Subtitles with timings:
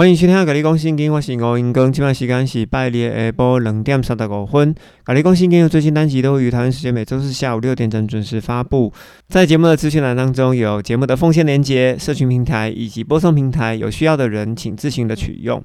[0.00, 1.92] 欢迎收听《咖喱讲圣经》，我是吴英庚。
[1.92, 4.74] 今晚时间是拜日下晡两点三十五分。
[5.04, 8.90] 《咖喱讲圣经》的最新单集都会于台湾时间每周四下午六点整准时发布。
[9.28, 15.62] 在节目的资讯栏当中有节目的奉献连接、社群平台以及播送平台，有需要的人请自行的取用。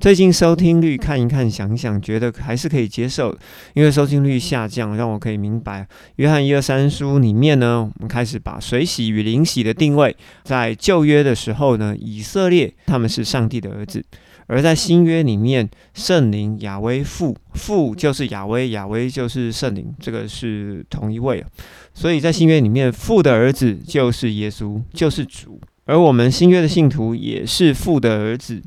[0.00, 3.36] 最近收听率看一看想一想，觉得还是可以接受，
[3.74, 5.84] 因为收听率下降，让我可以明白
[6.16, 14.04] 约翰一二三书里面呢，我们开始把水洗与灵洗的定位，在旧约的时候呢，以色列他们是上帝的儿子，
[14.46, 21.44] 而在新约里面，圣灵亚威父父就是亚威，亚威就是圣灵，这个是同一位，
[21.92, 28.62] 所以在新约里面，父的儿子就是耶稣，就是主，而我们新约的信徒也是父的儿子。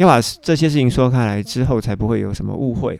[0.00, 2.98] 要把这些事情说开来之后，才不会有什么误会。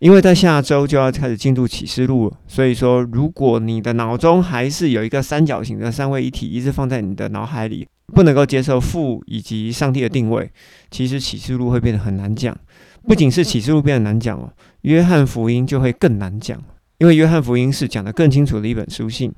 [0.00, 10.50] 因为在下周就要开始进入启示录了，所以说，如果你的脑中还是有一个三角形的三位一体一直放在你的脑海里，不能够接受父以及上帝的定位，
[10.90, 12.56] 其实启示录会变得很难讲。
[13.06, 16.60] 不仅是启示录变得难讲哦，约翰福音就会更难讲，
[16.98, 19.32] 因为约翰福音是讲得更清楚的一本书信。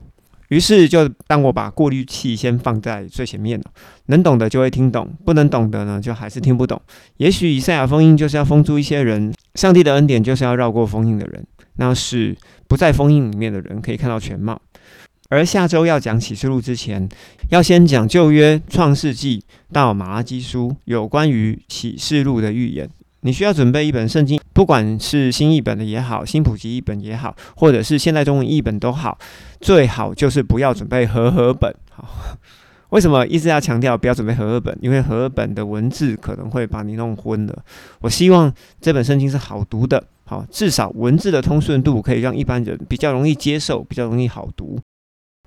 [0.52, 3.64] 于是，就当我把过滤器先放在最前面了，
[4.08, 6.78] 能懂的就会听懂，不能懂的呢，就还是听不懂。
[7.16, 12.36] 也许以赛亚封印就是要封住一些人，上帝的恩典就是要绕过封印的人，那是
[12.68, 14.60] 不在封印里面的人可以看到全貌。
[15.30, 17.08] 而下周要讲启示录之前，
[17.48, 19.42] 要先讲旧约创世纪
[19.72, 22.86] 到马拉基书有关于启示录的预言。
[23.24, 29.16] 你需要准备一本圣经，不管是新译本的也好，新普及译本也好，或者是现代中文译本都好，
[29.62, 31.74] 最好就是不要准备和合本。
[31.90, 32.06] 好，
[32.90, 34.76] 为什么一直要强调不要准备和合本？
[34.82, 37.64] 因为和合本的文字可能会把你弄昏了。
[38.00, 44.78] 我希望这本圣经是好读的，好，至少文字的通顺度可以让一般人比较容易接受，比较容易好读。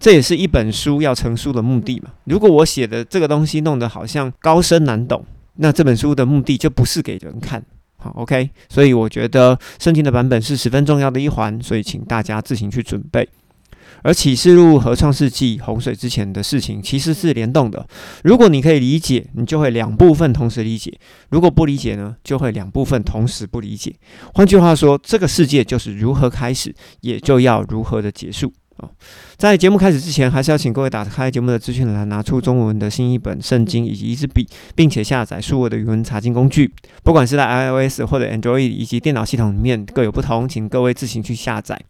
[0.02, 2.10] 这也是一本书要成书的目的嘛。
[2.24, 5.24] 如果我写的这个东西弄得好像高深难懂。
[5.58, 7.64] 那这本书的目的就不是给人看，
[7.96, 13.26] 好，OK，所以我觉得圣经的版本是十分重要的一环，所以请大家自行去准备。
[14.04, 17.88] 而启示录和创世纪洪水之前的事情其实是联动的，
[18.24, 20.92] 如果你可以理解，你就会两部分同时理解；
[21.30, 23.94] 如果不理解呢，就会两部分同时不理解。
[24.34, 28.52] 换句话说，这个世界就是如何开始，也就要如何的结束。
[28.78, 28.90] 哦，
[29.38, 34.46] 在节目开始之前，还是要请各位打开节目的资讯栏，拿出中文的新一本圣经以及一支笔，
[34.76, 36.70] 并且下载数位的语文查经工具。
[37.02, 41.82] 不管是在 iOS 或者 Android 以及电脑系统里面各有不同，请各位自行去下载。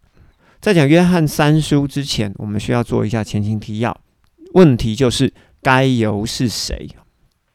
[0.66, 3.96] 在讲约翰三书之前，我们需要做一下前情提要。
[4.54, 5.32] 问题就是
[5.62, 6.90] 该由是谁？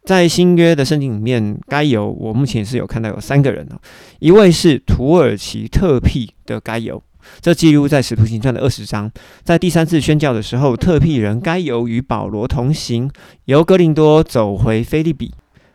[0.05, 3.81] 在新约的圣经里面，该由我目前是有看到有三个人哦，
[4.21, 7.03] 一位是土耳其特庇的该由。
[7.41, 9.11] 这记录在《使徒行传》的二十章，
[9.43, 13.11] 在第三次宣教的时候，特庇人该由与保罗同行，
[13.47, 15.35] 由哥林多走回菲利比，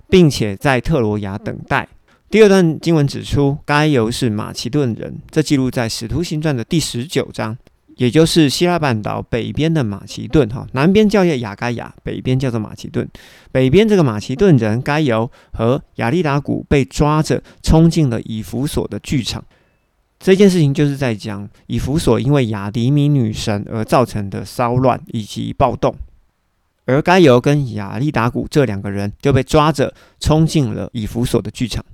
[0.10, 1.86] 并且在特罗亚等待。
[2.30, 7.56] 第二段经文指出，该由是马其顿人，这记录在《使徒行传》的第十九章，
[7.98, 13.08] 也就是希腊半岛北边的马其顿，哈，南边叫做雅该亚，北边叫做马其顿。
[13.52, 19.42] 北边这个马其顿人该由和亚利达古被抓着，冲进了以弗所的剧场。
[20.20, 25.96] 这件事情就是在讲以弗所因为雅迪米女神而造成的骚乱以及暴动，
[26.86, 31.86] 而该由跟亚利达古这两个人就被抓着冲进了以弗所的剧场。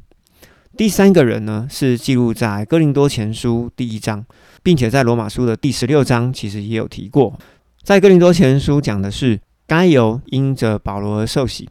[0.77, 4.25] 第三个人呢是记录在哥林多前书第一章，
[4.63, 7.37] 并且在罗马书的第十六章其实也有提过。
[7.83, 11.67] 在哥林多前书讲的是该由因着保罗而受洗，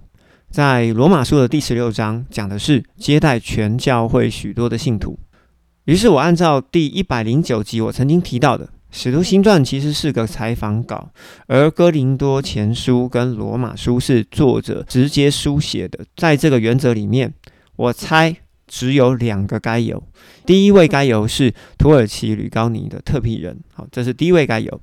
[0.50, 5.18] 在罗马书的第十六章讲的是接待全教会许多的信徒。
[5.86, 11.10] 于是我按照第一百零九集我曾经提到的，《使徒行传》其实是个采访稿，
[11.46, 16.04] 而《哥林多前书》跟《罗马书》是作者直接书写的。
[16.16, 17.32] 在这个原则里面，
[17.76, 18.36] 我猜
[18.70, 20.02] 只有两个该有。
[20.46, 24.80] 第一位该有是土耳其吕高尼的特庇人，好，这是第一位该有。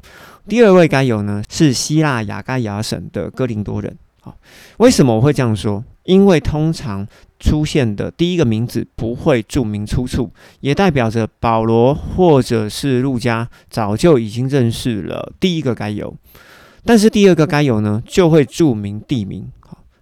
[0.47, 3.97] 第二位该有呢是希腊雅盖亚省的哥林多人。
[4.21, 4.37] 好，
[4.77, 5.83] 为什么我会这样说？
[6.03, 7.07] 因为通常。
[7.39, 16.15] 出现的第一个名字不会注明出处，也代表着保罗或者是路加早就已经认识了第一个该有，
[16.83, 19.47] 但是第二个该有呢，就会注明地名。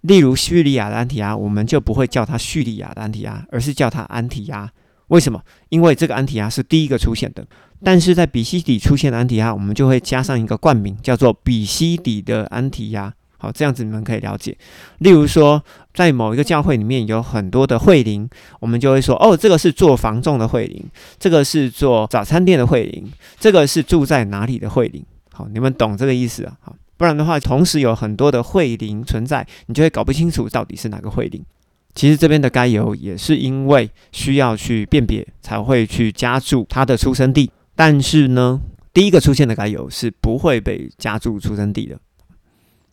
[0.06, 4.70] 例如叙利亚的安提亚，我们就不会叫它叙利亚的安提亚，而是叫它安提亚。
[5.08, 5.40] 为什么？
[5.68, 7.46] 因为这个安提亚是第一个出现的。
[7.84, 13.12] 但是在比西底出现的安提亚，我们就会加上一个冠名，叫做比西底的安提亚。
[13.38, 14.56] 好，这样子你们可以了解。
[14.98, 15.62] 例如说，
[15.92, 18.28] 在某一个教会里面有很多的会灵，
[18.60, 20.82] 我们就会说，哦，这个是做房仲的会灵，
[21.18, 25.04] 这个是做早餐店的会灵，这个是住在哪里的会灵。
[25.32, 26.56] 好，你们懂这个意思啊？
[26.62, 31.44] 好，不然的话，同时有很多的会灵存在，你就会搞不清楚到底是哪个会灵。
[31.94, 37.50] 其实这边的该由也是因为需要去辨别，才会去加注他的出生地。
[37.74, 38.60] 但是呢，
[38.92, 41.98] 第一个出现的该由是不会被加注出生地的。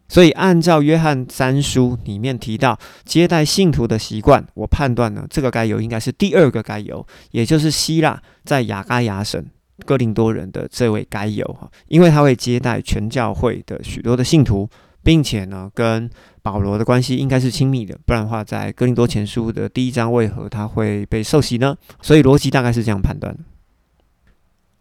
[0.09, 9.44] 所以按照约翰三书里面提到接待信徒的习惯，我判断呢，这个该由应该是第二个该由，也就是希腊在雅加亚省
[9.85, 14.69] 哥林多人的这位该友哈，因为他会接待全教会的许多的信徒。
[15.05, 16.09] 并且呢，跟
[16.41, 21.75] 保罗的关系应该是亲密的，不然的话，在哥林多前书的第一章，为何他会被受洗呢？
[22.01, 23.37] 所以逻辑大概是这样判断。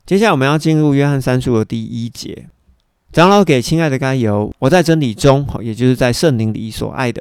[0.06, 2.46] 接下来我们要进入约翰三书的第一节，
[3.10, 7.20] 长老给亲爱的该友，我在真理中，也就是在圣灵里所爱的，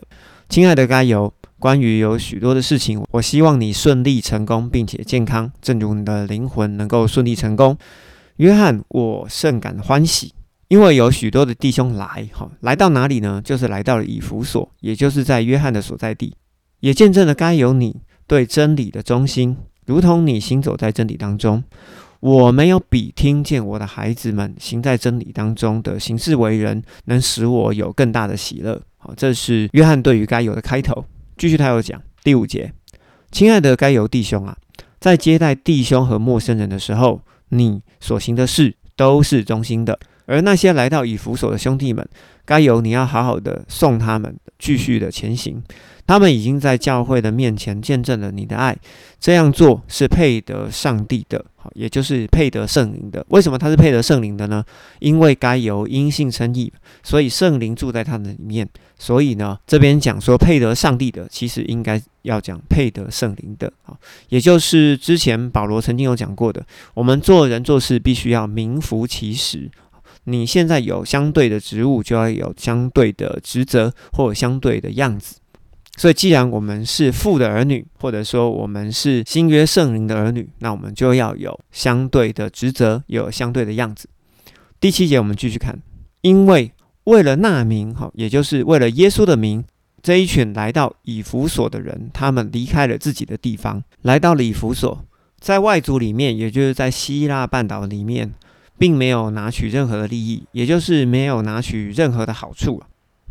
[0.52, 7.78] 亲爱的该由，关于有许多的事情，我希望你顺利成功，并且健康，正如你的灵魂能够顺利成功。
[8.36, 10.34] 约翰，我甚感欢喜。
[10.68, 13.42] 因为有许多的弟兄来，哈，来到哪里呢？
[13.42, 16.36] 就是来到了以弗所，也就是在约翰的所在地，
[16.82, 19.56] 也见证了该有你对真理的忠心，
[19.86, 21.64] 如同你行走在真理当中。
[22.20, 28.82] 我没有比听见我的孩子们行在真理当中的行事为人，能使我有更大的喜乐。
[29.04, 31.04] 好，这是约翰对于该有的开头。
[31.36, 32.72] 继续他要讲第五节，
[33.32, 34.56] 亲爱的该有弟兄啊，
[35.00, 40.00] 在接待弟兄和陌生人的时候，你所行的事都是忠心的。
[40.28, 42.08] 而那些来到以弗所的兄弟们，
[42.46, 45.64] 该由你要好好的送他们，继续的前行。
[46.12, 48.78] 他们已经在教会的面前见证了你的爱，
[49.18, 53.26] 这样做是配得上帝的，好，也就是配得圣灵的。
[53.30, 54.62] 为什么他是配得圣灵的呢？
[55.00, 56.70] 因为该由阴性称义，
[57.02, 58.68] 所以圣灵住在他的里面。
[59.00, 63.98] 所以呢，这边讲说配得上帝的，其实应该要讲配得圣灵的，好，
[64.28, 66.62] 也就是之前保罗曾经有讲过的，
[66.94, 69.72] 我们做人做事必须要名副其实。
[70.26, 75.38] 你现在有相对的职务，就要有相对的职责或相对的样子。
[75.98, 84.10] 所以，既然我们是父的儿女，或者说我们是新约圣灵的儿女，那我们就要有相对的职责，有相对的样子。
[84.80, 85.80] 第七节，我们继续看，
[86.22, 86.72] 因为
[87.04, 89.64] 为了那名，哈，也就是为了耶稣的名，
[90.02, 95.06] 这一群来到以弗所的人，他们离开了自己的地方，来到了以弗所，
[95.40, 98.34] 在外族里面，也就是在希腊半岛里面。
[98.80, 102.82] 并没有拿取任何的利益，也就是没有拿取任何的好处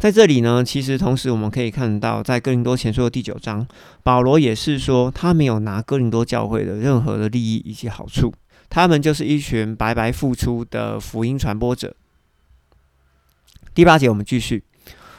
[0.00, 3.66] 在这里呢，其实同时我们可以看到，在哥林多前书的第九章，
[4.02, 8.32] 保罗也是说，他没有拿哥林多教会的任何的利益以及好处，
[8.70, 11.94] 他们就是一群白白付出的福音传播者。
[13.74, 14.64] 第八节我们继续，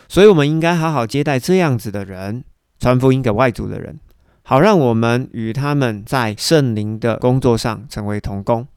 [0.09, 2.43] 所以我们应该好好接待这样子的人，
[2.79, 3.99] 传福音给外族的人，
[4.41, 8.67] 好让我们与他们在圣灵的工作上成为同工。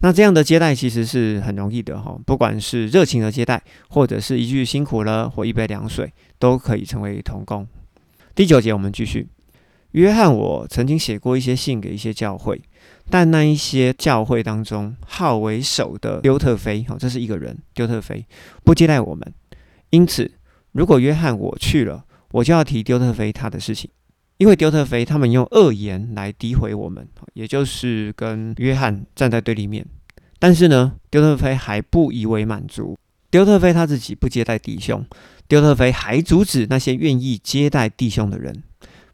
[0.00, 7.66] 那这样的接待其实是很容易的哈，不管是热情的接待，或者是一句辛苦了或一杯凉水，都可以成为同工。
[8.34, 9.28] 第九节我们继续。
[9.92, 12.60] 约翰，我曾经写过一些信给一些教会，
[13.08, 18.26] 但那一些教会当中号为首的丢特菲，哈，这是一个人，丢特菲
[18.62, 19.32] 不接待我们。
[19.88, 20.30] 因此，
[20.72, 23.88] 如果约翰我去了，我就要提丢特菲他的事情。
[24.38, 29.86] 因为丢特菲他们用恶言来诋毁我们，也就是跟约翰站在对立面。
[30.38, 32.98] 但是呢，丢特菲还不以为满足。
[33.30, 35.04] 丢特菲他自己不接待弟兄，
[35.48, 38.62] 丢特菲还阻止那些愿意接待弟兄的人，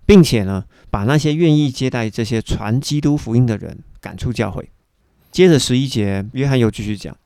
[0.05, 4.71] 并且呢，把那些愿意接待这些传基督福音的人赶出教会。
[5.31, 7.17] 接着十一节，约翰又继续讲：“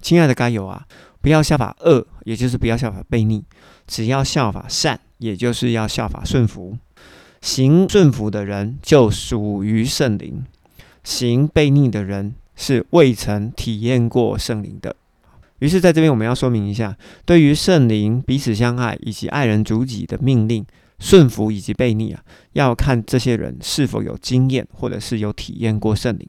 [0.00, 0.86] 亲爱的该友啊，
[1.20, 3.44] 不要效法恶，也就是不要效法悖逆，
[3.86, 6.78] 只要效法善，也就是要效法顺服。”
[7.42, 10.44] 行顺服的人就属于圣灵，
[11.02, 14.94] 行悖逆的人是未曾体验过圣灵的。
[15.58, 20.64] 于是，在这边我们要说明一下，对于圣灵彼此相爱以及爱人主己的命令，
[21.00, 22.22] 顺服以及悖逆啊，
[22.52, 26.28] 要看这些人是否有经验，或者是有体验过圣灵。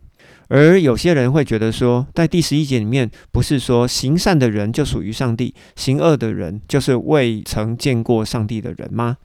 [0.50, 9.18] 而有些人会觉得说，在第十一节里面，不是说行善的人就属于上帝，行恶的人就是未曾见过上帝的人吗？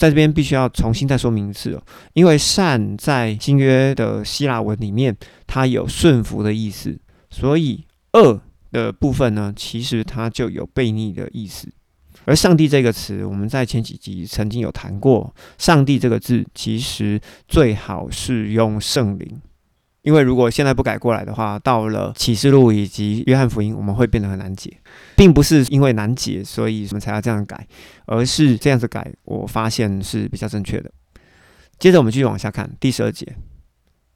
[0.00, 1.82] 在这边必须要重新再说明一次哦，
[2.14, 5.14] 因为善在新约的希腊文里面，
[5.46, 8.40] 它有顺服的意思，所以恶
[8.72, 11.68] 的部分呢，其实它就有悖逆的意思。
[12.24, 19.38] 而上帝这个词，我们在前几集曾经有谈过，上帝这个字其实最好是用圣灵。
[20.02, 24.72] 因为如果现在不改过来的话，到了启示录以及约翰福音，我们会变得很难解，
[25.14, 27.66] 并不是因为难解，所以我们才要这样改，
[28.06, 30.90] 而是这样子改，我发现是比较正确的。
[31.78, 33.26] 接着我们继续往下看第十二节，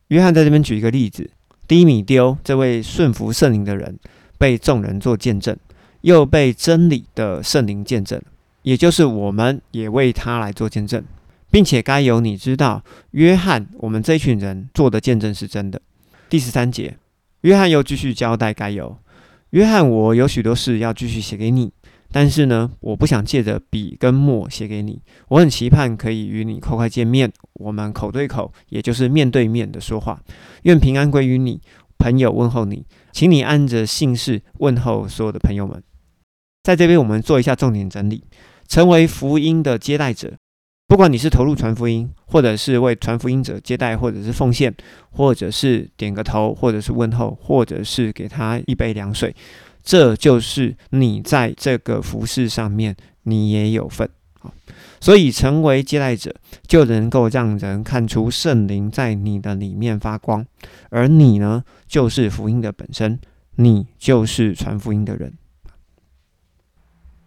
[0.09, 1.31] 约翰在这边举一个例子：
[1.69, 3.99] 低米丢这位顺服圣灵的人，
[4.39, 5.57] 被众人做见证，
[6.01, 8.21] 又被真理的圣灵见证，
[8.63, 11.05] 也就是我们也为他来做见证。
[11.55, 12.83] 并且该由你知道，
[13.13, 15.81] 约翰，我们这群人做的见证是真的。
[16.29, 16.97] 第十三节，
[17.43, 18.99] 约翰又继续交代该由，
[19.51, 21.73] 约翰，我有许多事要继续写给你。
[22.11, 25.01] 但是呢，我不想借着笔跟墨写给你。
[25.29, 30.21] 我很期盼可以与你快快见面，我们口对口，也就是面对面的说话。
[30.63, 31.61] 愿平安归于你，
[31.99, 35.81] 朋友问候你，请你按着姓氏问候所有的朋友们。
[36.65, 38.25] 在这边，我们做一下重点整理：
[38.67, 40.33] 成为福音的接待者，
[40.95, 44.73] 不管你是投入传福音，或者是为传福音者接待，或者是奉献，
[45.11, 49.35] 或者是点个头，或者是问候，或者是给他一杯凉水。
[49.83, 54.09] 这就是你在这个服饰上面，你也有份
[54.43, 54.53] 啊。
[55.01, 56.33] 所以成为接待者，
[56.69, 60.47] 就能够让人看出圣灵在你的里面发光，
[60.91, 63.19] 而你呢，就是福音的本身，
[63.57, 65.33] 你就是传福音的人。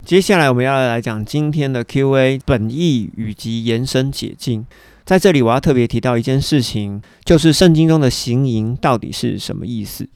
[0.08, 4.66] 接下来我们要来讲今天的 Q&A 本意以及延伸解禁。
[5.04, 10.08] 在这里，我要特别提到一件事情，就是圣经中的行营到底是什么意思？